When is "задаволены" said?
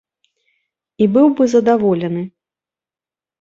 1.53-2.23